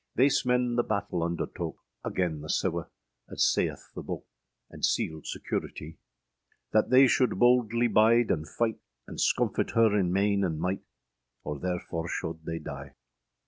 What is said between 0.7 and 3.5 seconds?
the battel undertoke Agen the sewe, as